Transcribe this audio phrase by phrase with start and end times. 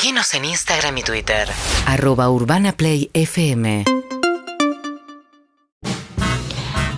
[0.00, 1.48] Seguinos en Instagram y Twitter.
[1.84, 3.84] Arroba Urbana Play FM.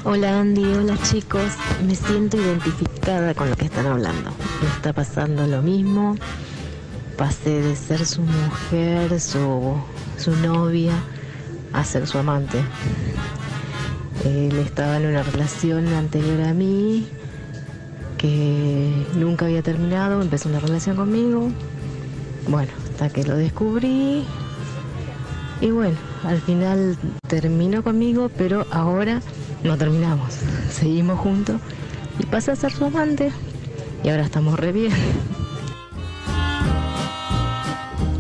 [0.04, 1.50] Hola Andy, hola chicos.
[1.82, 4.30] Me siento identificada con lo que están hablando.
[4.60, 6.14] Me está pasando lo mismo.
[7.16, 9.82] Pasé de ser su mujer, su,
[10.18, 10.92] su novia,
[11.72, 12.62] a ser su amante.
[14.26, 17.08] Él estaba en una relación anterior a mí
[18.18, 21.50] que nunca había terminado, empezó una relación conmigo.
[22.46, 22.72] Bueno,
[23.08, 24.24] que lo descubrí.
[25.60, 26.96] Y bueno, al final
[27.28, 29.20] terminó conmigo, pero ahora
[29.64, 30.34] no terminamos.
[30.70, 31.60] Seguimos juntos
[32.18, 33.32] y pasé a ser su amante.
[34.04, 34.92] Y ahora estamos re bien.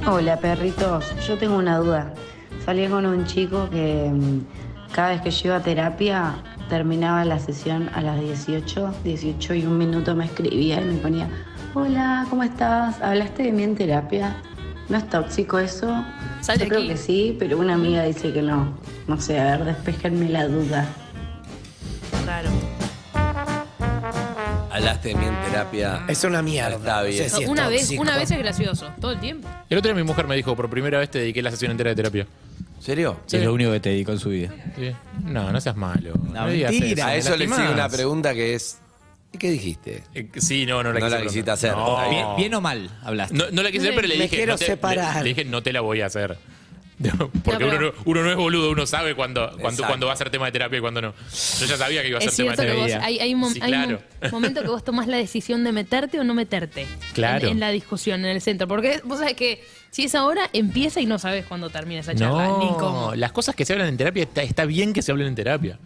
[0.06, 2.14] Hola perritos, yo tengo una duda.
[2.64, 6.34] Salí con un chico que mm, cada vez que yo iba a terapia
[6.68, 11.28] terminaba la sesión a las 18, 18 y un minuto me escribía y me ponía,
[11.74, 13.00] hola, ¿cómo estás?
[13.02, 14.36] ¿Hablaste de mí en terapia?
[14.90, 16.04] ¿No es tóxico eso?
[16.40, 16.88] Sal de yo creo aquí.
[16.88, 18.76] que sí, pero una amiga dice que no.
[19.06, 20.84] No sé, a ver, despejenme la duda.
[22.24, 22.50] Claro.
[24.72, 26.04] Hablaste de mí en terapia.
[26.08, 26.76] Es una mierda.
[26.76, 27.22] Está bien.
[27.22, 28.02] No sé si es una vez, tóxico.
[28.02, 29.48] una vez es gracioso, todo el tiempo.
[29.68, 31.90] El otro día mi mujer me dijo, por primera vez te dediqué la sesión entera
[31.90, 32.26] de terapia.
[32.80, 33.20] ¿Serio?
[33.30, 34.50] Es lo único que te dedicó en su vida.
[34.76, 34.90] Sí.
[35.22, 36.14] No, no seas malo.
[36.32, 37.04] No, digas mentira.
[37.04, 38.78] A me eso le sigue una pregunta que es.
[39.32, 40.04] ¿Y ¿Qué dijiste?
[40.14, 41.72] Eh, Sí, no, no la No quise la quisiste hacer.
[41.72, 42.08] No.
[42.10, 43.34] Bien, bien o mal hablaste.
[43.36, 44.36] No, no la quise hacer, pero le Me dije.
[44.36, 45.16] quiero no te, separar.
[45.16, 46.36] Le, le dije, no te la voy a hacer.
[47.44, 49.86] Porque No, pero- uno, no, uno no es boludo, uno sabe cuando, cuando, Exacto.
[49.86, 51.14] cuando va a ser tema de terapia y cuando no.
[51.58, 52.96] Yo ya sabía que iba a ser Es tema de cierto que terapia.
[52.98, 54.02] vos, hay, hay un, mom- Sí, hay un claro.
[54.20, 57.46] mom- momento que vos tomás la decisión de meterte o no meterte Claro.
[57.46, 58.68] en, en la discusión, en el centro.
[58.68, 62.48] Porque vos sabés que si es ahora, empieza y no sabes cuándo termina esa charla,
[62.58, 63.06] ni cómo.
[63.10, 65.34] No, las cosas que se hablan en terapia, está, está bien que se hablen en
[65.36, 65.78] terapia.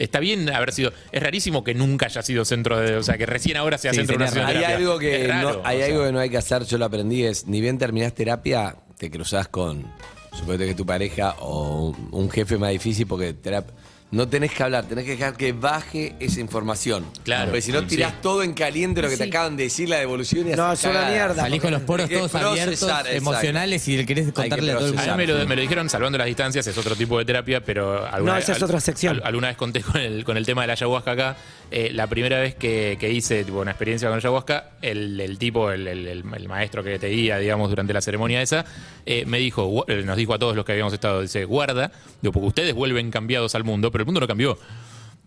[0.00, 0.92] Está bien haber sido.
[1.12, 2.96] Es rarísimo que nunca haya sido centro de.
[2.96, 4.76] O sea, que recién ahora sea Sí, centro de una Hay terapia.
[4.76, 5.86] algo que raro, no, hay o sea.
[5.92, 9.10] algo que no hay que hacer, yo lo aprendí, es ni bien terminás terapia, te
[9.10, 9.84] cruzás con,
[10.32, 13.70] suponete que tu pareja o un, un jefe más difícil porque terap-
[14.12, 17.06] no tenés que hablar, tenés que dejar que baje esa información.
[17.22, 17.86] Claro, Porque si no sí.
[17.86, 19.28] tirás todo en caliente lo que te Sí.
[19.30, 21.34] acaban de decir, la devolución y No, es una mierda.
[21.36, 23.10] Salís con los poros Hay que todos procesar, abiertos, exacto.
[23.12, 24.98] emocionales y le querés contarle a todo el.
[24.98, 25.16] A mundo.
[25.16, 28.04] mí me lo, me lo dijeron salvando las distancias, es otro tipo de terapia, pero
[28.04, 29.16] alguna No, esa es otra sección.
[29.18, 31.36] al- alguna vez conté con el, con el tema de la ayahuasca acá.
[31.72, 35.70] eh, la primera vez que, que hice tipo, una experiencia con ayahuasca, el, el tipo,
[35.70, 38.64] el, el- el- el maestro que te guía, digamos, durante la ceremonia esa,
[39.06, 41.92] eh, me dijo, gu- eh, nos dijo a todos los que habíamos estado, dice, guarda,
[42.22, 44.58] digo, porque ustedes vuelven cambiados al mundo, pero el mundo no cambió.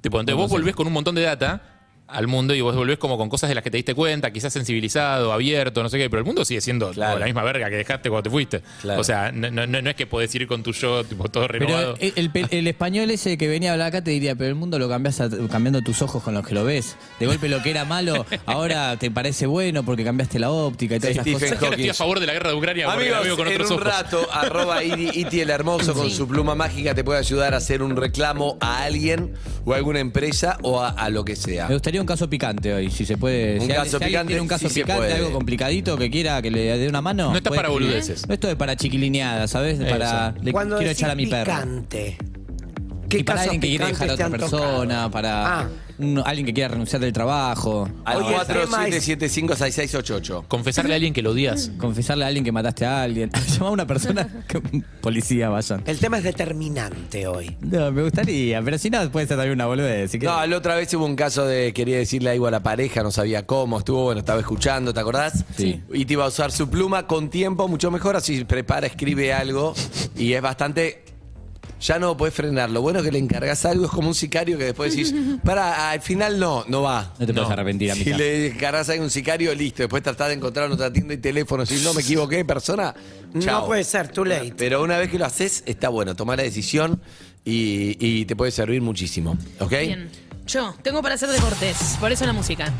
[0.01, 1.72] Tipo, entonces vos volvés con un montón de data
[2.13, 4.53] al mundo y vos volvés como con cosas de las que te diste cuenta, quizás
[4.53, 7.19] sensibilizado, abierto, no sé qué, pero el mundo sigue siendo Claro.
[7.19, 8.61] la misma verga que dejaste cuando te fuiste.
[8.81, 9.01] Claro.
[9.01, 11.59] O sea, no, no- no es que podés ir con tu yo tipo, todo Pero
[11.65, 11.95] renovado.
[11.99, 14.55] el, el pe- el español ese que venía a hablar acá te diría, pero el
[14.55, 16.95] mundo lo cambias a- cambiando tus ojos con los que lo ves.
[17.19, 20.99] De golpe lo que era malo, ahora te parece bueno porque cambiaste la óptica y
[20.99, 21.49] todas esas Stephen cosas.
[21.49, 23.37] ¿Sabes que ahora estoy a favor de la guerra de Ucrania porque la Amigos, veo
[23.37, 23.87] con en otros un ojos?
[23.87, 27.81] rato, arroba Iti, Iti el Hermoso con su pluma mágica te puede ayudar a hacer
[27.81, 29.33] un reclamo a alguien
[29.65, 31.67] o a alguna empresa o a, a lo que sea.
[31.67, 33.55] Me gustaría un caso picante hoy, si se puede.
[33.55, 36.09] Un si caso alguien- si alguien picante, tiene un caso sí picante, algo complicadito que
[36.11, 37.31] quiera que le dé una mano.
[37.31, 38.27] No está para boludeces.
[38.27, 39.79] No, esto es para chiquilineada, ¿sabes?
[39.79, 41.45] Para, le Cuando quiero echar a mi perro.
[41.51, 42.17] picante,
[43.15, 45.11] Y ¿qué para casos alguien que quiere dejar a otra persona, tocado?
[45.11, 45.69] para Ah.
[45.99, 47.89] un- alguien que quiera renunciar del trabajo.
[48.05, 50.43] Al Oye, el tema es- 47756688.
[50.47, 51.71] Confesarle a alguien que lo odias.
[51.77, 53.29] Confesarle a alguien que mataste a alguien.
[53.53, 54.27] Llamar a una persona.
[54.47, 54.61] que-
[55.01, 55.83] policía, vayan.
[55.85, 57.55] El tema es determinante hoy.
[57.61, 60.09] No, me gustaría, pero si no, puede ser también una boludez.
[60.09, 62.61] así que- No, la otra vez hubo un caso de quería decirle algo a la
[62.63, 65.43] pareja, no sabía cómo, estuvo, bueno, estaba escuchando, ¿te acordás?
[65.57, 65.81] Sí.
[65.93, 69.73] Y te iba a usar su pluma con tiempo, mucho mejor, así prepara, escribe algo
[70.15, 71.03] y es bastante.
[71.83, 72.69] Ya no podés frenar.
[72.69, 75.13] Lo bueno es que le encargas algo, es como un sicario que después decís,
[75.43, 77.13] para, al final no, no va.
[77.19, 77.53] No te puedes No.
[77.53, 78.17] arrepentir, Si amiga.
[78.17, 79.83] le encargas a un sicario, listo.
[79.83, 81.65] Después tratás de encontrar en otra tienda y teléfono.
[81.65, 82.95] Si no me equivoqué, persona.
[83.39, 83.61] chao.
[83.61, 84.53] No puede ser, too late.
[84.57, 86.15] Pero una vez que lo haces, está bueno.
[86.15, 87.01] Tomar la decisión
[87.43, 89.37] y, y te puede servir muchísimo.
[89.59, 89.71] ¿Ok?
[89.71, 90.09] Bien.
[90.47, 92.71] Yo tengo para hacer deportes, por eso la música.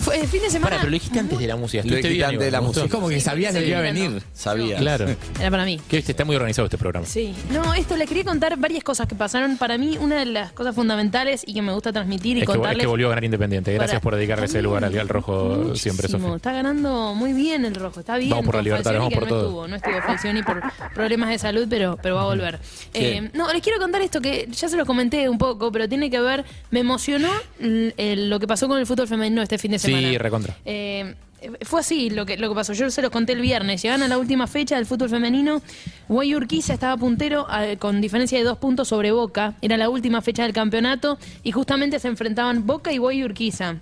[0.00, 0.70] Fue el fin de semana.
[0.70, 1.82] Pará, pero lo dijiste antes de la música.
[1.84, 2.84] Lo dijiste antes de la gustó.
[2.84, 4.22] Es como que sabías que iba a venir.
[4.32, 4.78] Sabía.
[4.78, 5.06] Claro.
[5.38, 5.80] Era para mí.
[5.88, 7.06] Que está muy organizado este programa.
[7.06, 9.56] Sí, no, esto le quería contar varias cosas que pasaron.
[9.58, 12.52] Para mí, una de las cosas fundamentales y que me gusta transmitir y Es que,
[12.52, 12.82] es contarles.
[12.82, 13.72] que volvió a ganar Independiente.
[13.74, 15.76] Gracias Para- por dedicarle ese lugar al, al rojo Muchísimo.
[15.76, 16.36] siempre, Sofía.
[16.36, 18.30] Está ganando muy bien el rojo, está bien.
[18.30, 19.42] Vamos por la Falcioni, vamos por no todo.
[19.42, 20.60] Estuvo, no estuvo Falcioni por
[20.94, 22.58] problemas de salud, pero, pero va a volver.
[22.94, 26.10] Eh, no, les quiero contar esto que ya se los comenté un poco, pero tiene
[26.10, 26.44] que ver.
[26.70, 27.28] Me emocionó
[27.60, 30.18] l- el- lo que pasó con el fútbol femenino este fin de Sí, semana.
[30.18, 30.56] recontra.
[30.64, 31.14] Eh,
[31.62, 32.72] fue así lo que, lo que pasó.
[32.72, 33.80] Yo se los conté el viernes.
[33.82, 35.62] Llegan a la última fecha del fútbol femenino.
[36.08, 39.54] Guay Urquiza estaba puntero eh, con diferencia de dos puntos sobre Boca.
[39.62, 43.76] Era la última fecha del campeonato y justamente se enfrentaban Boca y Guay Urquiza.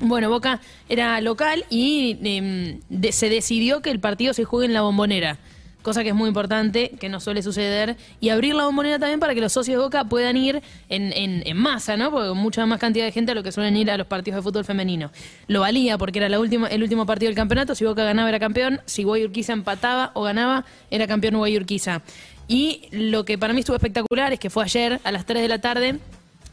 [0.00, 4.72] Bueno, Boca era local y em, de- se decidió que el partido se juegue en
[4.74, 5.38] la bombonera.
[5.86, 7.96] Cosa que es muy importante, que no suele suceder.
[8.18, 11.44] Y abrir la bombonera también para que los socios de Boca puedan ir en, en-
[11.46, 12.10] en masa, ¿no?
[12.10, 14.42] Porque mucha más cantidad de gente a lo que suelen ir a los partidos de
[14.42, 15.12] fútbol femenino.
[15.46, 17.76] Lo valía porque era la última, el último partido del campeonato.
[17.76, 18.80] Si Boca ganaba era campeón.
[18.84, 22.02] Si Guayurquiza empataba o ganaba, era campeón Guayurquiza.
[22.48, 25.48] Y lo que para mí estuvo espectacular es que fue ayer a las 3 de
[25.48, 26.00] la tarde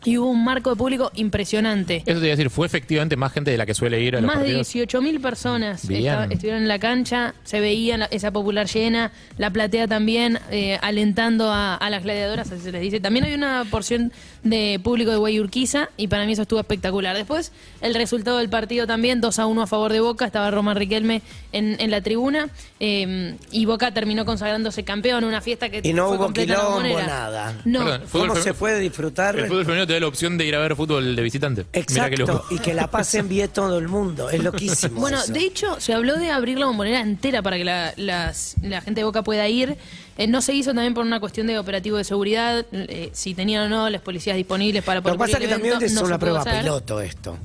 [0.05, 1.97] y hubo un marco de público impresionante.
[2.05, 4.21] Eso te iba a decir, fue efectivamente más gente de la que suele ir a
[4.21, 4.67] los Más de partidos.
[4.75, 9.88] 18.000 personas esta- estuvieron en la cancha, se veía la- esa popular llena, la platea
[9.88, 13.00] también eh, alentando a, a las gladiadoras, así se les dice.
[13.00, 14.11] También hay una porción
[14.44, 17.15] de público de Guayurquiza y para mí eso estuvo espectacular.
[17.15, 17.51] Después,
[17.81, 21.21] el resultado del partido también, 2 a 1 a favor de Boca, estaba Román Riquelme
[21.51, 26.07] en, en la tribuna eh, y Boca terminó consagrándose campeón, una fiesta que Y no
[26.09, 27.53] fue hubo en quilombo, nada.
[27.65, 29.38] No, Perdón, ¿Cómo se puede disfrutar?
[29.39, 31.66] El fútbol femenino te da la opción de ir a ver fútbol de visitante.
[31.74, 32.45] Exacto, loco.
[32.50, 34.30] y que la pasen bien todo el mundo.
[34.30, 35.00] Es loquísimo.
[35.00, 35.31] Bueno, eso.
[35.31, 39.01] de hecho, se habló de abrir la bombonera entera para que la, las- la gente
[39.01, 39.78] de Boca pueda ir.
[40.18, 43.63] Eh, no se hizo también por una cuestión de operativo de seguridad, eh, si tenían
[43.66, 46.01] o no las policías disponibles para Lo poder que pasa es que también es no
[46.04, 46.60] una prueba hacer.
[46.62, 47.38] piloto esto.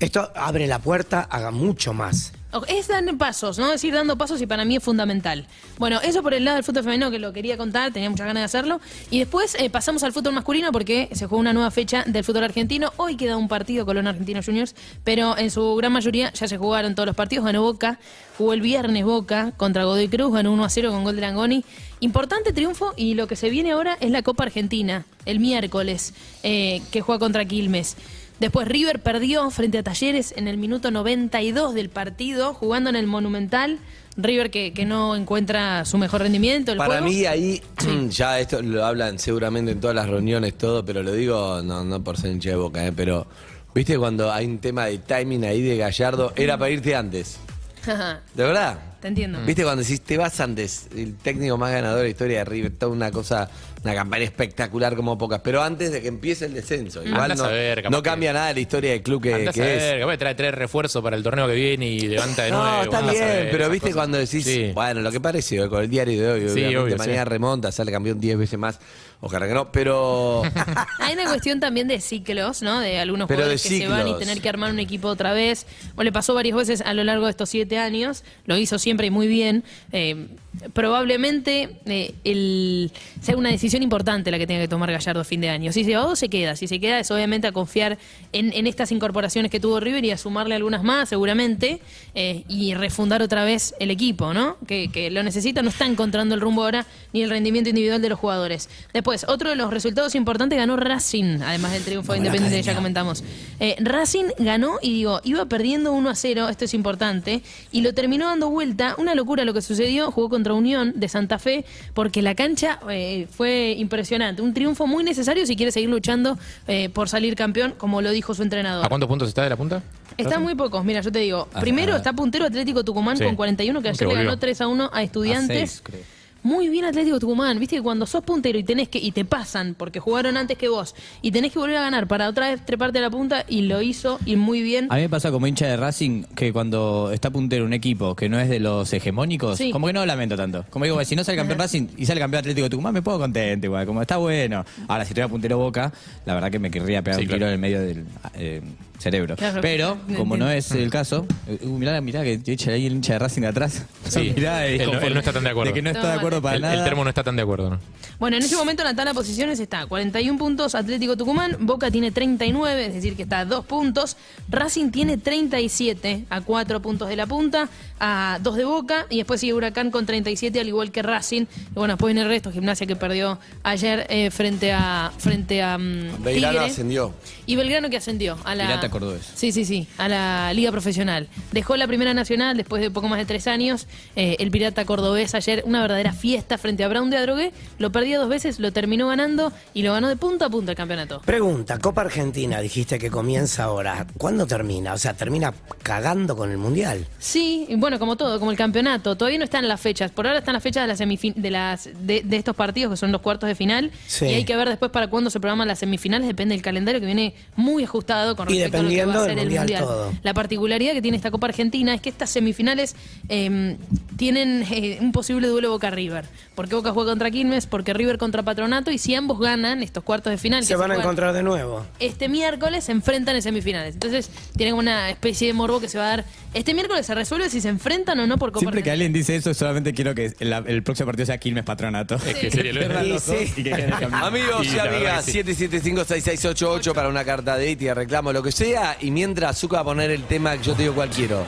[0.00, 2.32] Esto abre la puerta, haga mucho más.
[2.68, 3.72] Es dar pasos, ¿no?
[3.72, 5.46] Es ir dando pasos y para mí es fundamental.
[5.78, 8.42] Bueno, eso por el lado del fútbol femenino que lo quería contar, tenía muchas ganas
[8.42, 8.80] de hacerlo.
[9.10, 12.44] Y después eh, pasamos al fútbol masculino porque se juega una nueva fecha del fútbol
[12.44, 12.92] argentino.
[12.98, 16.94] Hoy queda un partido Colón Argentino Juniors, pero en su gran mayoría ya se jugaron
[16.94, 17.46] todos los partidos.
[17.46, 17.98] Ganó Boca,
[18.36, 21.64] jugó el viernes Boca contra Godoy Cruz, ganó 1 a 0 con gol de Langoni.
[22.00, 26.12] Importante triunfo y lo que se viene ahora es la Copa Argentina, el miércoles,
[26.42, 27.96] eh, que juega contra Quilmes.
[28.42, 33.06] Después River perdió frente a Talleres en el minuto 92 del partido, jugando en el
[33.06, 33.78] Monumental.
[34.16, 36.72] River que, que no encuentra su mejor rendimiento.
[36.72, 37.06] El Para juego.
[37.06, 37.62] mí ahí,
[38.08, 42.02] ya esto lo hablan seguramente en todas las reuniones, todo, pero lo digo no, no
[42.02, 42.90] por ser hincha de boca, ¿eh?
[42.90, 43.28] pero
[43.76, 47.38] viste cuando hay un tema de timing ahí de Gallardo, era para irte antes.
[47.86, 48.76] ¿De verdad?
[49.02, 49.40] Te entiendo.
[49.44, 50.86] ¿Viste cuando decís te vas antes?
[50.96, 53.50] El técnico más ganador de la historia de River, toda una cosa,
[53.82, 57.02] una campaña espectacular como pocas, pero antes de que empiece el descenso.
[57.04, 59.54] Igual no, a ver, capaz no que- cambia nada la historia del club que, Andás
[59.56, 59.82] que a es.
[59.82, 62.64] ver, capaz que trae tres refuerzos para el torneo que viene y levanta de nuevo.
[62.64, 63.96] No, está a bien, pero esas viste cosas.
[63.96, 64.70] cuando decís, Sí.
[64.72, 67.28] bueno, lo que parece con el diario de hoy, Sí, obviamente obvio, mañana sí.
[67.28, 68.78] remonta, sale campeón 10 veces más,
[69.20, 70.42] ojalá que no, pero
[71.00, 72.78] Hay una cuestión también de ciclos, ¿no?
[72.78, 74.18] De algunos Pero jugadores de que se van y ciclos.
[74.20, 75.66] tener que armar un equipo otra vez.
[75.96, 78.22] O le pasó varias veces a lo largo de estos siete años.
[78.46, 79.64] Lo hizo siempre y muy bien.
[79.92, 80.28] Eh,
[80.74, 85.40] probablemente eh, el, sea una decisión importante la que tenga que tomar Gallardo a fin
[85.40, 85.72] de año.
[85.72, 86.56] Si se va o se queda.
[86.56, 87.98] Si se queda es obviamente a confiar
[88.32, 91.80] en, en estas incorporaciones que tuvo River y a sumarle algunas más seguramente
[92.14, 94.56] eh, y refundar otra vez el equipo, ¿no?
[94.66, 98.08] Que, que lo necesita, no está encontrando el rumbo ahora ni el rendimiento individual de
[98.10, 98.68] los jugadores.
[98.92, 102.74] Después, otro de los resultados importantes ganó Racing, además del triunfo de Independiente que ya
[102.74, 103.24] comentamos.
[103.60, 107.94] Eh, Racing ganó y digo, iba perdiendo 1 a 0, esto es importante, y lo
[107.94, 108.81] terminó dando vuelta.
[108.98, 111.64] Una locura lo que sucedió, jugó contra Unión de Santa Fe,
[111.94, 114.42] porque la cancha eh, fue impresionante.
[114.42, 118.34] Un triunfo muy necesario si quiere seguir luchando eh, por salir campeón, como lo dijo
[118.34, 118.84] su entrenador.
[118.84, 119.82] ¿A cuántos puntos está de la punta?
[120.16, 121.48] Están muy pocos, mira, yo te digo.
[121.54, 121.96] Ah, Primero ah.
[121.96, 123.24] está puntero Atlético Tucumán Sí.
[123.24, 125.56] con 41, que Que ayer le ganó 3 a 1 a Estudiantes.
[125.56, 126.00] A seis, creo.
[126.44, 129.74] Muy bien Atlético Tucumán, viste que cuando sos puntero y tenés que y te pasan
[129.78, 132.98] porque jugaron antes que vos y tenés que volver a ganar para otra vez treparte
[132.98, 134.88] a la punta y lo hizo y muy bien.
[134.90, 138.28] A mí me pasa como hincha de Racing que cuando está puntero un equipo que
[138.28, 139.70] no es de los hegemónicos, Sí.
[139.70, 140.64] como que no lo lamento tanto.
[140.70, 143.20] Como digo, si no sale campeón Racing y sale campeón Atlético de Tucumán, me pongo
[143.20, 144.64] contento igual, como está bueno.
[144.88, 145.92] Ahora, si tuviera puntero Boca,
[146.26, 147.38] la verdad que me querría pegar Sí, un claro.
[147.38, 148.62] tiro en el medio del eh,
[149.02, 149.36] cerebro.
[149.36, 152.94] Claro, Pero, como no es el caso, eh, uh, mirá, mirá que echa ahí el
[152.94, 153.84] hincha de Racing de atrás.
[154.08, 155.72] Sí, Mirá, él no- conforme- él no está tan de acuerdo.
[155.72, 156.74] que no está No, de acuerdo para el, nada.
[156.74, 157.78] el termo no está tan de acuerdo, ¿no?
[158.18, 161.90] Bueno, en este momento en la tabla de posiciones está 41 puntos Atlético Tucumán, Boca
[161.90, 164.16] tiene 39, es decir que está a 2 puntos,
[164.48, 167.68] Racing tiene 37 a 4 puntos de la punta,
[168.00, 171.42] a 2 de Boca y después sigue Huracán con 37 al igual que Racing.
[171.42, 175.76] Y bueno, después viene el resto, Gimnasia que perdió ayer eh, frente a frente a
[175.78, 176.58] Belgrano Tigre.
[176.66, 177.14] ascendió.
[177.46, 179.32] Y Belgrano que ascendió a la Pirata Cordobés.
[179.34, 181.26] Sí, sí, sí, a la Liga Profesional.
[181.50, 183.88] Dejó la Primera Nacional después de poco más de tres años.
[184.14, 187.52] Eh, el Pirata Cordobés ayer, una verdadera fiesta frente a Brown de Adrogué.
[187.78, 190.76] Lo perdía dos veces, lo terminó ganando y lo ganó de punta a punta el
[190.76, 191.20] campeonato.
[191.24, 194.06] Pregunta, Copa Argentina, dijiste que comienza ahora.
[194.18, 194.92] ¿Cuándo termina?
[194.92, 197.06] O sea, ¿termina cagando con el Mundial?
[197.18, 199.16] Sí, y bueno, como todo, como el campeonato.
[199.16, 200.10] Todavía no están las fechas.
[200.10, 202.96] Por ahora están las fechas de, las semifin- de, las, de, de estos partidos que
[202.98, 203.90] son los cuartos de final.
[204.06, 204.26] Sí.
[204.26, 206.28] Y hay que ver después para cuándo se programan las semifinales.
[206.28, 209.22] Depende del calendario que viene muy ajustado con Y respecto lo que va Dependiendo a
[209.22, 209.82] del ser el mundial, mundial.
[209.84, 210.12] todo.
[210.22, 212.94] La particularidad que tiene esta Copa Argentina es que estas semifinales
[213.28, 213.76] eh,
[214.16, 216.24] tienen eh, un posible duelo Boca-River.
[216.54, 220.30] Porque Boca juega contra Quilmes, porque River contra Patronato, y si ambos ganan estos cuartos
[220.30, 221.84] de final, que Se van a juegan encontrar de nuevo.
[221.98, 223.94] este miércoles, se enfrentan en semifinales.
[223.94, 226.24] Entonces, tienen una especie de morbo que se va a dar.
[226.54, 229.34] Este miércoles se resuelve si se enfrentan o no por Copa Siempre que alguien dice
[229.36, 232.16] eso, solamente quiero que el, el próximo partido sea Quilmes Patronato.
[232.16, 233.64] Es que sería lo Sí, sí.
[234.12, 235.42] Amigos Y amigas, que sí.
[235.42, 238.71] 775-6688 para una carta de IT, reclamo, lo que sea.
[239.00, 241.44] Y mientras Zuka va a poner el tema que yo te digo cuál quiero.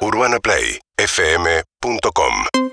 [0.00, 2.67] UrbanaPlayFM.com